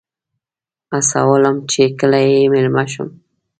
[0.93, 3.09] هڅولم چې کله یې میلمه شم.